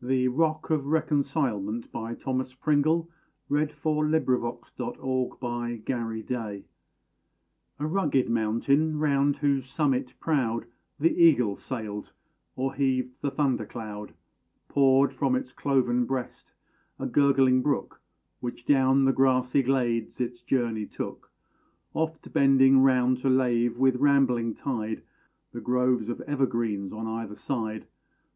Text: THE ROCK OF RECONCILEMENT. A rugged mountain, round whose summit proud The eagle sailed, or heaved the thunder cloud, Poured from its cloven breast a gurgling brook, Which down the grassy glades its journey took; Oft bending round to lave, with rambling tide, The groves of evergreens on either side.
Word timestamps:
THE 0.00 0.28
ROCK 0.28 0.70
OF 0.70 0.86
RECONCILEMENT. 0.86 1.88
A 1.92 2.14
rugged 7.80 8.30
mountain, 8.30 8.98
round 9.00 9.36
whose 9.38 9.66
summit 9.66 10.14
proud 10.20 10.66
The 11.00 11.16
eagle 11.20 11.56
sailed, 11.56 12.12
or 12.54 12.74
heaved 12.74 13.20
the 13.20 13.30
thunder 13.32 13.66
cloud, 13.66 14.14
Poured 14.68 15.12
from 15.12 15.34
its 15.34 15.52
cloven 15.52 16.04
breast 16.06 16.52
a 17.00 17.06
gurgling 17.08 17.60
brook, 17.60 18.00
Which 18.38 18.64
down 18.64 19.04
the 19.04 19.12
grassy 19.12 19.62
glades 19.64 20.20
its 20.20 20.42
journey 20.42 20.86
took; 20.86 21.32
Oft 21.92 22.32
bending 22.32 22.78
round 22.84 23.18
to 23.18 23.28
lave, 23.28 23.78
with 23.78 23.96
rambling 23.96 24.54
tide, 24.54 25.02
The 25.50 25.60
groves 25.60 26.08
of 26.08 26.20
evergreens 26.20 26.92
on 26.92 27.08
either 27.08 27.34
side. 27.34 27.88